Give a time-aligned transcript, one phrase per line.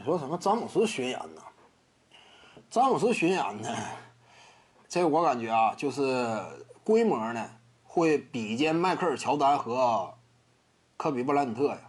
[0.00, 1.42] 你说什么詹姆斯巡演呢？
[2.70, 3.68] 詹姆斯巡演呢？
[4.88, 6.42] 这我感觉啊，就是
[6.82, 7.50] 规模呢
[7.84, 10.14] 会比肩迈克尔乔丹和
[10.96, 11.80] 科比布莱恩特呀，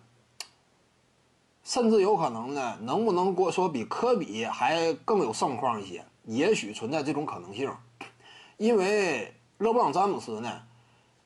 [1.64, 6.04] 甚至有可能呢，能不能过说比科比还更有盛况一些？
[6.26, 7.74] 也许存在这种可能性，
[8.58, 10.64] 因为勒布朗詹姆斯呢，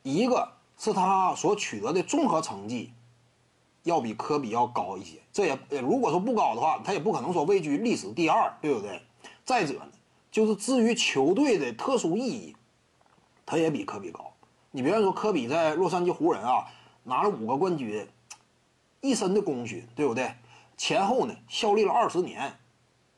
[0.04, 0.48] 一个
[0.78, 2.94] 是他所取得的综合成绩。
[3.86, 9.00] 要比科比要高一些，这也如果说不高的话，他也不可能说位居历史第二，对不对？
[9.44, 9.92] 再者呢，
[10.32, 12.56] 就是至于球队的特殊意义，
[13.46, 14.34] 他也比科比高。
[14.72, 16.66] 你别看说科比在洛杉矶湖人啊
[17.04, 18.08] 拿了五个冠军，
[19.02, 20.34] 一身的功勋，对不对？
[20.76, 22.58] 前后呢效力了二十年，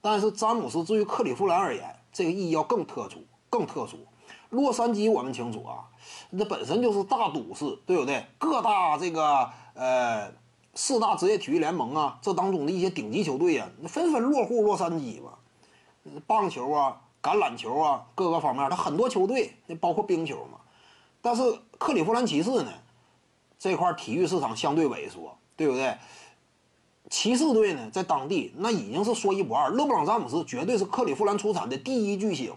[0.02, 4.00] 但是詹姆斯至于克利夫兰而言，这个意义要更特殊，更特殊。
[4.50, 5.88] 洛杉矶我们清楚啊，
[6.32, 8.26] 那本身就是大都市，对不对？
[8.38, 10.30] 各大这个呃。
[10.78, 15.32] 四大职业体育联盟啊，这当中的一些顶级球队啊，纷纷落户洛杉矶嘛。
[16.28, 20.60] 棒球啊、橄榄球啊，各个方面，它很多球队，那包括冰球嘛。
[21.20, 21.42] 但是
[21.80, 22.72] 克利夫兰骑士呢，
[23.58, 25.98] 这块体育市场相对萎缩，对不对？
[27.10, 32.54] 骑士队呢，在当地那已经是说一不二，勒布朗詹姆斯绝对是克利夫兰出产的第一巨星，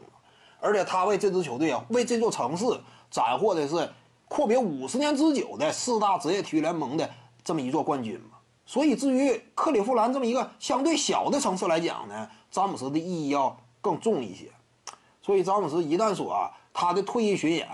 [0.61, 2.67] 而且他为这支球队啊，为这座城市
[3.11, 3.91] 斩获的是
[4.29, 7.09] 阔别五十年之久的四大职业体育联盟的。
[7.51, 14.49] 这么一座冠军嘛，所以至于克利夫兰这么一个相对小的城市来讲呢，詹姆斯的意义要更重一些。
[15.21, 17.69] 所以詹姆斯一旦说啊，他的退役巡演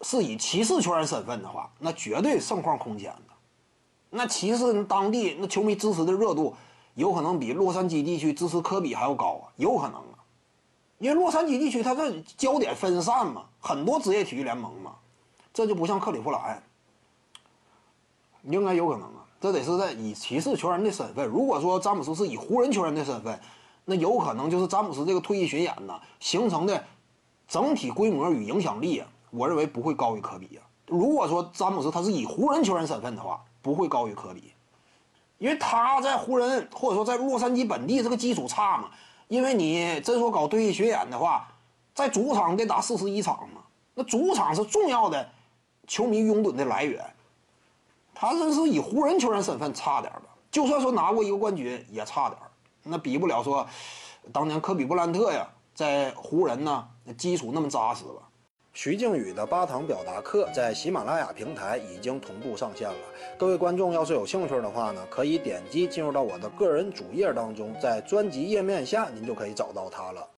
[0.00, 3.34] 是以骑士球员身份的话，那绝对盛况空前的。
[4.08, 6.54] 那骑士当地那球迷支持的热度，
[6.94, 10.16] 有可能比洛杉矶地区支持科比还要高啊，有可能啊。
[10.96, 14.94] 因为洛杉矶地区它这焦点分散嘛，很多职业体育联盟嘛，
[15.52, 16.62] 这就不像克利夫兰。
[18.48, 21.26] 应该有可能啊，这得是在以骑士球员的身份。
[21.26, 23.38] 如果说詹姆斯是以湖人球员的身份，
[23.84, 26.84] 那有可能就是詹姆斯这个退役巡演呢形成的
[27.46, 30.62] 整体规模与影响力啊，我认为不会高于科比啊。
[30.86, 34.52] 如果说詹姆斯他是以湖人球员身份的话，不会高于科比，
[35.38, 38.90] 因为他在湖人或者说在洛杉矶本地这个基础差嘛。
[39.28, 41.48] 因为你真说搞退役巡演的话，
[41.92, 43.62] 在主场得打四十一场嘛，
[43.94, 45.28] 那主场是重要的
[45.88, 47.04] 球迷拥趸的来源。
[48.18, 50.22] 他这是以湖人球员身份差点吧？
[50.50, 52.40] 就算说拿过一个冠军也差点
[52.82, 53.66] 那比不了说
[54.32, 56.88] 当年科比布兰特呀，在湖人呢
[57.18, 58.22] 基础那么扎实吧？
[58.72, 62.96] 徐静宇的八堂表达课在喜马拉雅平台已经同步上线了，
[63.38, 70.26] 各位观众要是有兴趣的话呢，可以点击进入到我的个人主页当中，在专辑页面下您就可以找到它了。